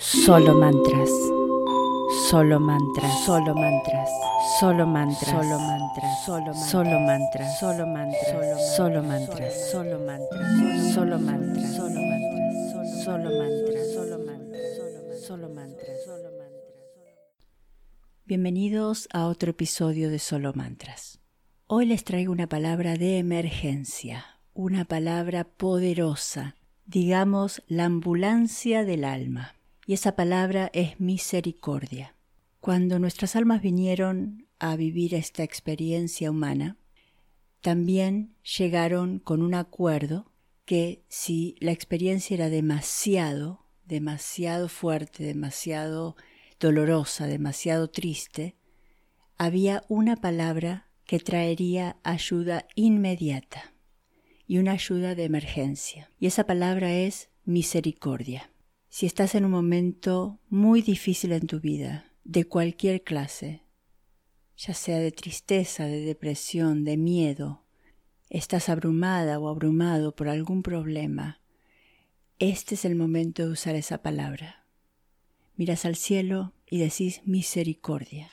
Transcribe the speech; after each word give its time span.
Solo 0.00 0.54
mantras. 0.54 1.10
Solo 2.30 2.60
mantras. 2.60 3.24
Solo 3.26 3.52
mantras. 3.52 4.08
Solo 4.60 4.86
mantras. 4.86 5.26
Solo 5.26 5.58
mantras. 5.58 6.24
Solo 6.24 6.54
mantras. 6.54 6.78
Solo 6.78 6.98
mantras. 7.00 7.58
Solo 7.58 7.86
mantras. 7.88 8.76
Solo 8.76 9.02
mantras. 9.02 9.74
Solo 9.74 10.22
mantras. 10.22 10.94
Solo 10.94 11.18
mantras. 11.18 11.74
Solo 11.74 11.98
mantras. 11.98 12.94
Solo 13.04 13.30
mantras. 13.30 13.92
Solo 13.92 14.18
mantras. 14.18 15.26
Solo 15.26 15.48
mantras. 15.48 16.04
Solo 16.06 16.30
mantras. 16.30 16.78
Bienvenidos 18.24 19.08
a 19.12 19.26
otro 19.26 19.50
episodio 19.50 20.10
de 20.10 20.20
Solo 20.20 20.52
Mantras. 20.54 21.18
Hoy 21.66 21.86
les 21.86 22.04
traigo 22.04 22.30
una 22.30 22.46
palabra 22.46 22.96
de 22.96 23.18
emergencia, 23.18 24.24
una 24.54 24.84
palabra 24.84 25.42
poderosa, 25.42 26.54
digamos 26.86 27.62
la 27.66 27.86
ambulancia 27.86 28.84
del 28.84 29.02
alma 29.02 29.57
y 29.88 29.94
esa 29.94 30.14
palabra 30.16 30.70
es 30.74 31.00
misericordia. 31.00 32.14
Cuando 32.60 32.98
nuestras 32.98 33.34
almas 33.36 33.62
vinieron 33.62 34.46
a 34.58 34.76
vivir 34.76 35.14
esta 35.14 35.42
experiencia 35.44 36.30
humana, 36.30 36.76
también 37.62 38.34
llegaron 38.58 39.18
con 39.18 39.40
un 39.40 39.54
acuerdo 39.54 40.30
que 40.66 41.04
si 41.08 41.56
la 41.60 41.72
experiencia 41.72 42.34
era 42.34 42.50
demasiado, 42.50 43.64
demasiado 43.86 44.68
fuerte, 44.68 45.24
demasiado 45.24 46.16
dolorosa, 46.60 47.26
demasiado 47.26 47.88
triste, 47.88 48.56
había 49.38 49.84
una 49.88 50.16
palabra 50.16 50.90
que 51.06 51.18
traería 51.18 51.96
ayuda 52.02 52.66
inmediata 52.74 53.72
y 54.46 54.58
una 54.58 54.72
ayuda 54.72 55.14
de 55.14 55.24
emergencia. 55.24 56.10
Y 56.20 56.26
esa 56.26 56.44
palabra 56.44 56.92
es 56.92 57.30
misericordia. 57.46 58.50
Si 58.90 59.04
estás 59.04 59.34
en 59.34 59.44
un 59.44 59.50
momento 59.50 60.40
muy 60.48 60.80
difícil 60.80 61.32
en 61.32 61.46
tu 61.46 61.60
vida, 61.60 62.06
de 62.24 62.46
cualquier 62.46 63.02
clase, 63.02 63.62
ya 64.56 64.72
sea 64.72 64.98
de 64.98 65.12
tristeza, 65.12 65.84
de 65.84 66.00
depresión, 66.00 66.84
de 66.84 66.96
miedo, 66.96 67.64
estás 68.30 68.70
abrumada 68.70 69.38
o 69.38 69.48
abrumado 69.48 70.16
por 70.16 70.28
algún 70.28 70.62
problema, 70.62 71.40
este 72.38 72.76
es 72.76 72.84
el 72.84 72.94
momento 72.94 73.44
de 73.44 73.52
usar 73.52 73.74
esa 73.74 74.00
palabra. 74.00 74.64
Miras 75.56 75.84
al 75.84 75.96
cielo 75.96 76.54
y 76.70 76.78
decís 76.78 77.20
misericordia. 77.24 78.30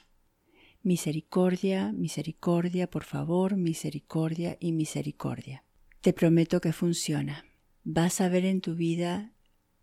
Misericordia, 0.83 1.91
misericordia, 1.91 2.89
por 2.89 3.03
favor, 3.03 3.57
misericordia 3.57 4.57
y 4.59 4.71
misericordia. 4.71 5.63
Te 6.01 6.13
prometo 6.13 6.61
que 6.61 6.71
funciona. 6.71 7.45
Vas 7.83 8.21
a 8.21 8.29
ver 8.29 8.45
en 8.45 8.61
tu 8.61 8.75
vida 8.75 9.34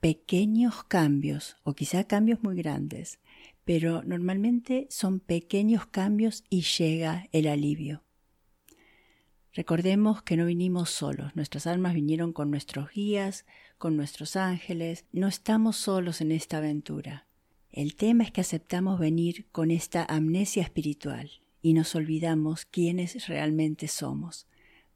pequeños 0.02 0.82
cambios, 0.82 1.56
o 1.62 1.74
quizá 1.74 2.02
cambios 2.02 2.42
muy 2.42 2.56
grandes, 2.56 3.20
pero 3.64 4.02
normalmente 4.02 4.88
son 4.90 5.20
pequeños 5.20 5.86
cambios 5.86 6.42
y 6.50 6.62
llega 6.62 7.28
el 7.30 7.46
alivio. 7.46 8.02
Recordemos 9.54 10.20
que 10.24 10.36
no 10.36 10.46
vinimos 10.46 10.90
solos, 10.90 11.36
nuestras 11.36 11.68
almas 11.68 11.94
vinieron 11.94 12.32
con 12.32 12.50
nuestros 12.50 12.90
guías, 12.90 13.46
con 13.78 13.96
nuestros 13.96 14.34
ángeles, 14.34 15.04
no 15.12 15.28
estamos 15.28 15.76
solos 15.76 16.20
en 16.20 16.32
esta 16.32 16.58
aventura. 16.58 17.28
El 17.70 17.94
tema 17.94 18.24
es 18.24 18.32
que 18.32 18.40
aceptamos 18.40 18.98
venir 18.98 19.46
con 19.52 19.70
esta 19.70 20.04
amnesia 20.04 20.64
espiritual 20.64 21.30
y 21.62 21.74
nos 21.74 21.94
olvidamos 21.94 22.64
quiénes 22.64 23.28
realmente 23.28 23.86
somos. 23.86 24.48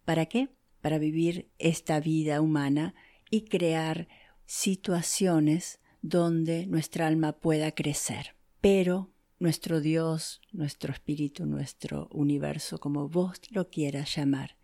¿Para 0.04 0.26
qué? 0.26 0.48
Para 0.80 0.98
vivir 0.98 1.48
esta 1.60 2.00
vida 2.00 2.40
humana 2.40 2.96
y 3.30 3.42
crear 3.42 4.08
situaciones 4.46 5.80
donde 6.02 6.66
nuestra 6.66 7.06
alma 7.06 7.32
pueda 7.32 7.72
crecer. 7.72 8.36
Pero 8.60 9.10
nuestro 9.38 9.80
Dios, 9.80 10.40
nuestro 10.52 10.92
espíritu, 10.92 11.46
nuestro 11.46 12.08
universo, 12.12 12.78
como 12.78 13.08
vos 13.08 13.40
lo 13.50 13.68
quieras 13.68 14.14
llamar, 14.14 14.56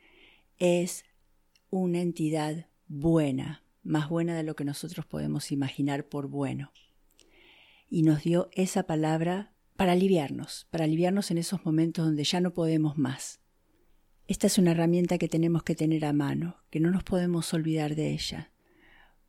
es 0.58 1.04
una 1.70 2.00
entidad 2.00 2.68
buena, 2.86 3.64
más 3.82 4.08
buena 4.08 4.36
de 4.36 4.44
lo 4.44 4.54
que 4.54 4.64
nosotros 4.64 5.04
podemos 5.04 5.50
imaginar 5.50 6.08
por 6.08 6.28
bueno. 6.28 6.72
Y 7.90 8.02
nos 8.02 8.22
dio 8.22 8.48
esa 8.52 8.84
palabra 8.84 9.52
para 9.76 9.92
aliviarnos, 9.92 10.66
para 10.70 10.84
aliviarnos 10.84 11.30
en 11.30 11.38
esos 11.38 11.64
momentos 11.66 12.04
donde 12.04 12.24
ya 12.24 12.40
no 12.40 12.54
podemos 12.54 12.96
más. 12.96 13.40
Esta 14.28 14.46
es 14.46 14.56
una 14.56 14.70
herramienta 14.70 15.18
que 15.18 15.28
tenemos 15.28 15.64
que 15.64 15.74
tener 15.74 16.04
a 16.04 16.12
mano, 16.12 16.62
que 16.70 16.80
no 16.80 16.90
nos 16.90 17.02
podemos 17.02 17.52
olvidar 17.52 17.96
de 17.96 18.12
ella 18.12 18.51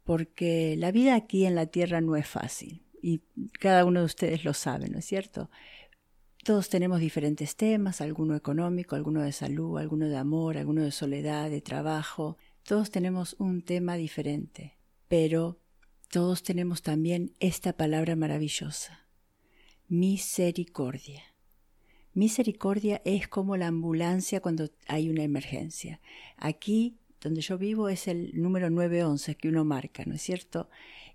porque 0.04 0.76
la 0.78 0.92
vida 0.92 1.16
aquí 1.16 1.46
en 1.46 1.56
la 1.56 1.68
Tierra 1.68 2.02
no 2.02 2.16
es 2.16 2.28
fácil 2.28 2.84
y 3.02 3.22
cada 3.60 3.86
uno 3.86 4.00
de 4.00 4.06
ustedes 4.06 4.46
lo 4.46 4.54
sabe, 4.54 4.90
¿no 4.90 5.00
es 5.00 5.06
cierto? 5.06 5.50
Todos 6.44 6.70
tenemos 6.70 7.00
diferentes 7.00 7.56
temas, 7.56 8.02
alguno 8.02 8.36
económico, 8.36 8.96
alguno 8.96 9.22
de 9.22 9.32
salud, 9.32 9.78
alguno 9.78 10.08
de 10.08 10.18
amor, 10.18 10.58
alguno 10.58 10.84
de 10.84 10.92
soledad, 10.92 11.50
de 11.50 11.62
trabajo. 11.62 12.38
Todos 12.64 12.92
tenemos 12.92 13.36
un 13.40 13.62
tema 13.62 13.96
diferente, 13.96 14.78
pero 15.08 15.60
todos 16.10 16.44
tenemos 16.44 16.82
también 16.82 17.34
esta 17.40 17.74
palabra 17.74 18.16
maravillosa, 18.16 19.08
misericordia. 19.88 21.24
Misericordia 22.14 23.02
es 23.06 23.28
como 23.28 23.58
la 23.58 23.68
ambulancia 23.68 24.40
cuando 24.40 24.70
hay 24.88 25.10
una 25.10 25.24
emergencia. 25.24 26.00
Aquí 26.38 27.00
donde 27.24 27.42
yo 27.42 27.58
vivo 27.58 27.90
es 27.90 28.08
el 28.08 28.32
número 28.34 28.70
911 28.70 29.36
que 29.36 29.48
uno 29.48 29.64
marca, 29.64 30.04
¿no 30.06 30.16
es 30.16 30.22
cierto? 30.22 30.70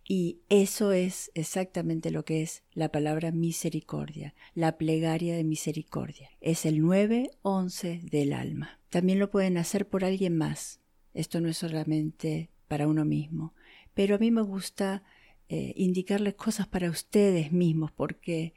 Y 0.06 0.40
eso 0.48 0.92
es 0.92 1.30
exactamente 1.34 2.10
lo 2.10 2.24
que 2.24 2.40
es 2.40 2.62
la 2.72 2.90
palabra 2.90 3.30
misericordia, 3.30 4.34
la 4.54 4.78
plegaria 4.78 5.36
de 5.36 5.44
misericordia. 5.44 6.30
Es 6.40 6.64
el 6.64 6.80
911 6.80 8.00
del 8.04 8.32
alma. 8.32 8.80
También 8.88 9.18
lo 9.18 9.30
pueden 9.30 9.58
hacer 9.58 9.86
por 9.86 10.04
alguien 10.04 10.36
más. 10.36 10.80
Esto 11.12 11.42
no 11.42 11.50
es 11.50 11.58
solamente 11.58 12.48
para 12.68 12.88
uno 12.88 13.04
mismo. 13.04 13.54
Pero 13.92 14.14
a 14.14 14.18
mí 14.18 14.30
me 14.30 14.40
gusta 14.40 15.02
eh, 15.50 15.74
indicarles 15.76 16.34
cosas 16.34 16.66
para 16.66 16.88
ustedes 16.88 17.52
mismos 17.52 17.92
porque 17.92 18.54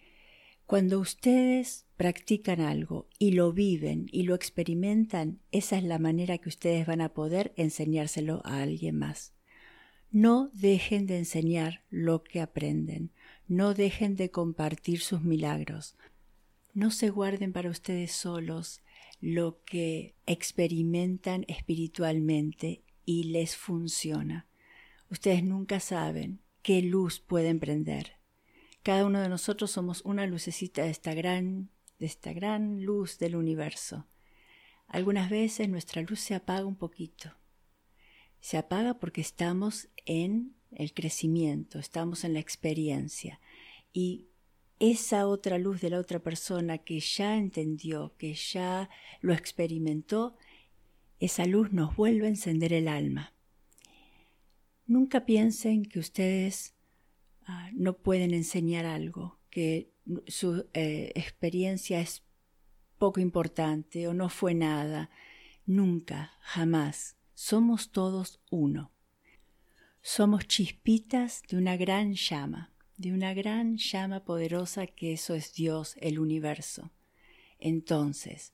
cuando 0.71 1.01
ustedes 1.01 1.85
practican 1.97 2.61
algo 2.61 3.09
y 3.19 3.31
lo 3.31 3.51
viven 3.51 4.07
y 4.09 4.23
lo 4.23 4.35
experimentan, 4.35 5.41
esa 5.51 5.77
es 5.77 5.83
la 5.83 5.99
manera 5.99 6.37
que 6.37 6.47
ustedes 6.47 6.87
van 6.87 7.01
a 7.01 7.13
poder 7.13 7.51
enseñárselo 7.57 8.41
a 8.45 8.61
alguien 8.61 8.97
más. 8.97 9.33
No 10.11 10.49
dejen 10.53 11.07
de 11.07 11.17
enseñar 11.17 11.83
lo 11.89 12.23
que 12.23 12.39
aprenden, 12.39 13.11
no 13.49 13.73
dejen 13.73 14.15
de 14.15 14.31
compartir 14.31 15.01
sus 15.01 15.23
milagros, 15.23 15.97
no 16.73 16.89
se 16.89 17.09
guarden 17.09 17.51
para 17.51 17.69
ustedes 17.69 18.13
solos 18.13 18.81
lo 19.19 19.61
que 19.65 20.15
experimentan 20.25 21.43
espiritualmente 21.49 22.81
y 23.03 23.25
les 23.25 23.57
funciona. 23.57 24.47
Ustedes 25.09 25.43
nunca 25.43 25.81
saben 25.81 26.39
qué 26.61 26.81
luz 26.81 27.19
pueden 27.19 27.59
prender 27.59 28.20
cada 28.83 29.05
uno 29.05 29.21
de 29.21 29.29
nosotros 29.29 29.71
somos 29.71 30.01
una 30.05 30.25
lucecita 30.25 30.83
de 30.83 30.89
esta 30.89 31.13
gran, 31.13 31.69
de 31.99 32.05
esta 32.05 32.33
gran 32.33 32.83
luz 32.83 33.19
del 33.19 33.35
universo. 33.35 34.07
Algunas 34.87 35.29
veces 35.29 35.69
nuestra 35.69 36.01
luz 36.01 36.19
se 36.19 36.35
apaga 36.35 36.65
un 36.65 36.75
poquito. 36.75 37.35
Se 38.39 38.57
apaga 38.57 38.99
porque 38.99 39.21
estamos 39.21 39.89
en 40.05 40.55
el 40.71 40.93
crecimiento, 40.93 41.79
estamos 41.79 42.23
en 42.23 42.33
la 42.33 42.39
experiencia. 42.39 43.39
Y 43.93 44.27
esa 44.79 45.27
otra 45.27 45.59
luz 45.59 45.79
de 45.79 45.91
la 45.91 45.99
otra 45.99 46.19
persona 46.19 46.79
que 46.79 46.99
ya 46.99 47.37
entendió, 47.37 48.15
que 48.17 48.33
ya 48.33 48.89
lo 49.21 49.33
experimentó, 49.33 50.35
esa 51.19 51.45
luz 51.45 51.71
nos 51.71 51.95
vuelve 51.95 52.25
a 52.25 52.29
encender 52.29 52.73
el 52.73 52.87
alma. 52.87 53.33
Nunca 54.87 55.25
piensen 55.25 55.85
que 55.85 55.99
ustedes 55.99 56.73
Ah, 57.45 57.69
no 57.73 57.97
pueden 57.97 58.33
enseñar 58.33 58.85
algo, 58.85 59.39
que 59.49 59.91
su 60.27 60.67
eh, 60.73 61.11
experiencia 61.15 61.99
es 61.99 62.23
poco 62.97 63.19
importante 63.19 64.07
o 64.07 64.13
no 64.13 64.29
fue 64.29 64.53
nada. 64.53 65.09
Nunca, 65.65 66.33
jamás. 66.41 67.15
Somos 67.33 67.91
todos 67.91 68.41
uno. 68.49 68.91
Somos 70.01 70.47
chispitas 70.47 71.41
de 71.49 71.57
una 71.57 71.77
gran 71.77 72.13
llama, 72.13 72.71
de 72.97 73.13
una 73.13 73.33
gran 73.33 73.77
llama 73.77 74.23
poderosa 74.23 74.87
que 74.87 75.13
eso 75.13 75.35
es 75.35 75.53
Dios, 75.53 75.95
el 75.99 76.19
universo. 76.19 76.91
Entonces, 77.59 78.53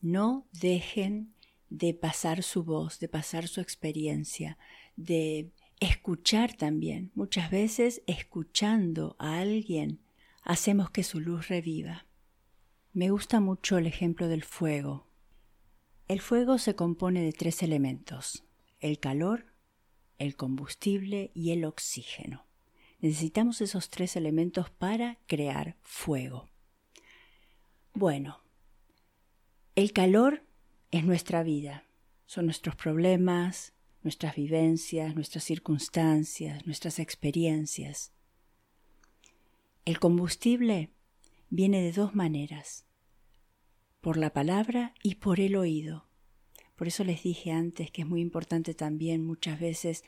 no 0.00 0.46
dejen 0.52 1.34
de 1.70 1.94
pasar 1.94 2.42
su 2.42 2.64
voz, 2.64 2.98
de 2.98 3.08
pasar 3.08 3.48
su 3.48 3.60
experiencia, 3.60 4.58
de 4.96 5.50
Escuchar 5.80 6.54
también. 6.54 7.12
Muchas 7.14 7.50
veces 7.50 8.02
escuchando 8.06 9.14
a 9.18 9.38
alguien 9.38 10.00
hacemos 10.42 10.90
que 10.90 11.04
su 11.04 11.20
luz 11.20 11.48
reviva. 11.48 12.06
Me 12.92 13.10
gusta 13.10 13.38
mucho 13.38 13.78
el 13.78 13.86
ejemplo 13.86 14.28
del 14.28 14.42
fuego. 14.42 15.06
El 16.08 16.20
fuego 16.20 16.58
se 16.58 16.74
compone 16.74 17.22
de 17.22 17.32
tres 17.32 17.62
elementos, 17.62 18.44
el 18.80 18.98
calor, 18.98 19.52
el 20.18 20.34
combustible 20.34 21.30
y 21.34 21.52
el 21.52 21.64
oxígeno. 21.64 22.46
Necesitamos 22.98 23.60
esos 23.60 23.90
tres 23.90 24.16
elementos 24.16 24.70
para 24.70 25.18
crear 25.26 25.76
fuego. 25.82 26.48
Bueno, 27.94 28.40
el 29.76 29.92
calor 29.92 30.42
es 30.90 31.04
nuestra 31.04 31.44
vida, 31.44 31.84
son 32.26 32.46
nuestros 32.46 32.74
problemas, 32.74 33.74
nuestras 34.08 34.36
vivencias, 34.36 35.14
nuestras 35.14 35.44
circunstancias, 35.44 36.64
nuestras 36.64 36.98
experiencias. 36.98 38.10
El 39.84 40.00
combustible 40.00 40.94
viene 41.50 41.82
de 41.82 41.92
dos 41.92 42.14
maneras, 42.14 42.86
por 44.00 44.16
la 44.16 44.32
palabra 44.32 44.94
y 45.02 45.16
por 45.16 45.40
el 45.40 45.56
oído. 45.56 46.08
Por 46.74 46.88
eso 46.88 47.04
les 47.04 47.22
dije 47.22 47.52
antes 47.52 47.90
que 47.90 48.00
es 48.00 48.08
muy 48.08 48.22
importante 48.22 48.72
también 48.72 49.22
muchas 49.22 49.60
veces 49.60 50.04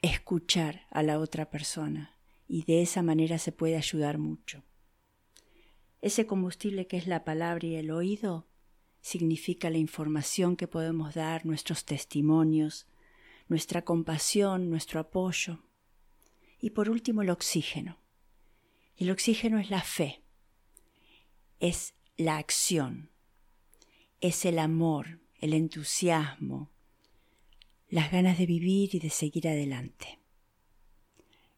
escuchar 0.00 0.88
a 0.90 1.04
la 1.04 1.20
otra 1.20 1.50
persona 1.50 2.18
y 2.48 2.64
de 2.64 2.82
esa 2.82 3.04
manera 3.04 3.38
se 3.38 3.52
puede 3.52 3.76
ayudar 3.76 4.18
mucho. 4.18 4.64
Ese 6.00 6.26
combustible 6.26 6.88
que 6.88 6.96
es 6.96 7.06
la 7.06 7.22
palabra 7.22 7.64
y 7.64 7.76
el 7.76 7.92
oído 7.92 8.48
significa 9.02 9.68
la 9.68 9.78
información 9.78 10.56
que 10.56 10.68
podemos 10.68 11.14
dar, 11.14 11.44
nuestros 11.44 11.84
testimonios, 11.84 12.86
nuestra 13.48 13.82
compasión, 13.82 14.70
nuestro 14.70 15.00
apoyo. 15.00 15.58
Y 16.58 16.70
por 16.70 16.88
último 16.88 17.20
el 17.20 17.30
oxígeno. 17.30 17.98
El 18.96 19.10
oxígeno 19.10 19.58
es 19.58 19.68
la 19.68 19.82
fe, 19.82 20.22
es 21.58 21.94
la 22.16 22.38
acción, 22.38 23.10
es 24.20 24.44
el 24.44 24.58
amor, 24.58 25.20
el 25.40 25.54
entusiasmo, 25.54 26.70
las 27.88 28.12
ganas 28.12 28.38
de 28.38 28.46
vivir 28.46 28.94
y 28.94 29.00
de 29.00 29.10
seguir 29.10 29.48
adelante. 29.48 30.20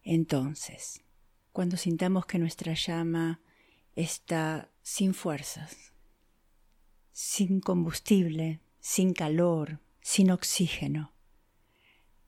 Entonces, 0.01 1.03
cuando 1.51 1.77
sintamos 1.77 2.25
que 2.25 2.39
nuestra 2.39 2.73
llama 2.73 3.41
está 3.95 4.71
sin 4.81 5.13
fuerzas, 5.13 5.94
sin 7.17 7.61
combustible, 7.61 8.59
sin 8.81 9.13
calor, 9.13 9.79
sin 10.01 10.31
oxígeno, 10.31 11.13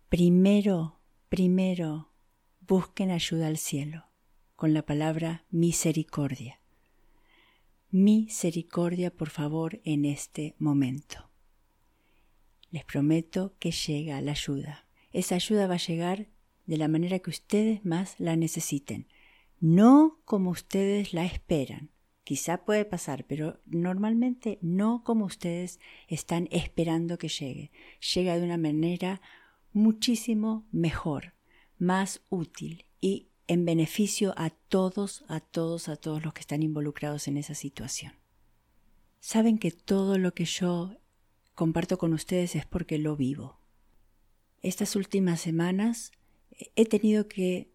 primero, 0.08 1.02
primero 1.28 2.14
busquen 2.62 3.12
ayuda 3.12 3.48
al 3.48 3.58
cielo 3.58 4.06
con 4.56 4.74
la 4.74 4.86
palabra 4.86 5.46
misericordia. 5.50 6.62
Misericordia, 7.90 9.14
por 9.14 9.30
favor, 9.30 9.82
en 9.84 10.06
este 10.06 10.56
momento. 10.58 11.32
Les 12.72 12.86
prometo 12.86 13.58
que 13.60 13.72
llega 13.72 14.22
la 14.22 14.32
ayuda. 14.32 14.88
Esa 15.12 15.36
ayuda 15.36 15.68
va 15.68 15.74
a 15.74 15.86
llegar 15.86 16.30
de 16.66 16.78
la 16.78 16.88
manera 16.88 17.20
que 17.20 17.30
ustedes 17.30 17.84
más 17.84 18.18
la 18.22 18.38
necesiten, 18.38 19.10
no 19.60 20.22
como 20.24 20.50
ustedes 20.50 21.14
la 21.14 21.26
esperan. 21.26 21.92
Quizá 22.28 22.66
puede 22.66 22.84
pasar, 22.84 23.24
pero 23.24 23.62
normalmente 23.66 24.60
no 24.62 25.02
como 25.06 25.24
ustedes 25.24 25.80
están 26.10 26.50
esperando 26.52 27.18
que 27.18 27.30
llegue. 27.30 27.72
Llega 28.14 28.38
de 28.38 28.44
una 28.44 28.58
manera 28.58 29.22
muchísimo 29.72 30.68
mejor, 30.74 31.36
más 31.78 32.20
útil 32.30 32.84
y 33.00 33.30
en 33.48 33.64
beneficio 33.64 34.34
a 34.36 34.50
todos, 34.50 35.24
a 35.30 35.40
todos, 35.40 35.88
a 35.88 35.96
todos 35.96 36.22
los 36.22 36.34
que 36.34 36.42
están 36.42 36.64
involucrados 36.64 37.30
en 37.30 37.38
esa 37.38 37.56
situación. 37.56 38.12
Saben 39.22 39.58
que 39.58 39.72
todo 39.72 40.18
lo 40.18 40.34
que 40.34 40.44
yo 40.44 40.98
comparto 41.56 41.98
con 41.98 42.12
ustedes 42.12 42.58
es 42.58 42.66
porque 42.66 42.98
lo 42.98 43.16
vivo. 43.16 43.62
Estas 44.62 44.98
últimas 44.98 45.40
semanas 45.40 46.12
he 46.76 46.86
tenido 46.86 47.30
que 47.30 47.72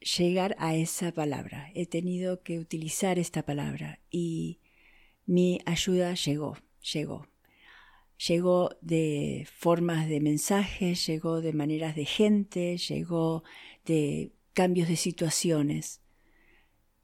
llegar 0.00 0.56
a 0.58 0.74
esa 0.74 1.12
palabra, 1.12 1.70
he 1.74 1.86
tenido 1.86 2.42
que 2.42 2.58
utilizar 2.58 3.18
esta 3.18 3.44
palabra 3.44 4.00
y 4.10 4.60
mi 5.26 5.60
ayuda 5.66 6.14
llegó, 6.14 6.56
llegó. 6.92 7.28
Llegó 8.26 8.70
de 8.80 9.46
formas 9.56 10.08
de 10.08 10.20
mensajes, 10.20 11.06
llegó 11.06 11.40
de 11.40 11.52
maneras 11.52 11.94
de 11.94 12.04
gente, 12.04 12.76
llegó 12.76 13.44
de 13.84 14.32
cambios 14.54 14.88
de 14.88 14.96
situaciones 14.96 16.00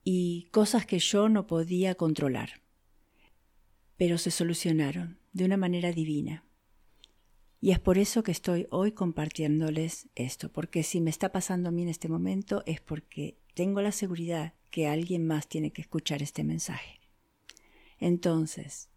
y 0.02 0.48
cosas 0.50 0.86
que 0.86 0.98
yo 0.98 1.28
no 1.28 1.46
podía 1.46 1.94
controlar. 1.94 2.62
Pero 3.96 4.18
se 4.18 4.32
solucionaron 4.32 5.20
de 5.32 5.44
una 5.44 5.56
manera 5.56 5.92
divina. 5.92 6.44
Y 7.64 7.70
es 7.70 7.78
por 7.78 7.96
eso 7.96 8.22
que 8.22 8.30
estoy 8.30 8.66
hoy 8.68 8.92
compartiéndoles 8.92 10.10
esto, 10.16 10.52
porque 10.52 10.82
si 10.82 11.00
me 11.00 11.08
está 11.08 11.32
pasando 11.32 11.70
a 11.70 11.72
mí 11.72 11.80
en 11.80 11.88
este 11.88 12.10
momento 12.10 12.62
es 12.66 12.82
porque 12.82 13.38
tengo 13.54 13.80
la 13.80 13.90
seguridad 13.90 14.52
que 14.68 14.86
alguien 14.86 15.26
más 15.26 15.48
tiene 15.48 15.70
que 15.70 15.80
escuchar 15.80 16.22
este 16.22 16.44
mensaje. 16.44 17.00
Entonces, 17.98 18.90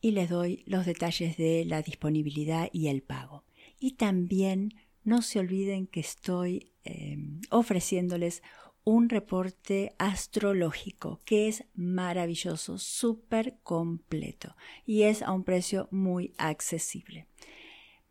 y 0.00 0.12
les 0.12 0.30
doy 0.30 0.62
los 0.66 0.86
detalles 0.86 1.36
de 1.36 1.64
la 1.64 1.82
disponibilidad 1.82 2.68
y 2.72 2.86
el 2.86 3.02
pago. 3.02 3.42
Y 3.80 3.94
también 3.94 4.72
no 5.02 5.20
se 5.20 5.40
olviden 5.40 5.88
que 5.88 5.98
estoy 5.98 6.70
eh, 6.84 7.18
ofreciéndoles 7.50 8.44
un 8.84 9.08
reporte 9.08 9.96
astrológico 9.98 11.18
que 11.24 11.48
es 11.48 11.64
maravilloso, 11.74 12.78
súper 12.78 13.58
completo 13.64 14.54
y 14.86 15.02
es 15.02 15.22
a 15.22 15.32
un 15.32 15.42
precio 15.42 15.88
muy 15.90 16.34
accesible. 16.38 17.26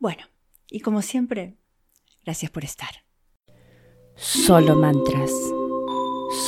Bueno, 0.01 0.24
y 0.67 0.79
como 0.79 1.03
siempre, 1.03 1.60
gracias 2.25 2.50
por 2.50 2.63
estar. 2.63 2.89
Solo 4.15 4.75
mantras. 4.75 5.31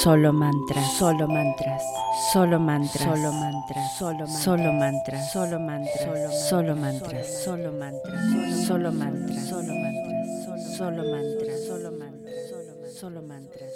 Solo 0.02 0.34
mantras, 0.34 0.98
solo 0.98 1.28
mantras, 1.28 1.84
solo 2.34 2.60
mantras, 2.60 3.00
solo 3.04 3.32
mantras, 3.32 4.42
solo 4.42 4.74
mantras, 4.74 5.32
solo 5.32 5.60
mantras, 5.60 6.10
solo 6.10 6.40
mantras, 6.40 6.42
solo 6.50 6.76
mantras, 6.76 7.44
solo 7.46 7.72
mantras, 7.72 8.66
solo 8.66 8.92
mantras, 8.92 9.48
solo 9.48 9.72
mantras, 9.72 10.26
solo 10.78 11.04
mantras, 11.04 11.64
solo 11.68 11.92
mantras, 11.92 12.42
solo 12.50 12.72
mantras, 12.72 12.94
solo 12.98 13.22
mantras. 13.22 13.73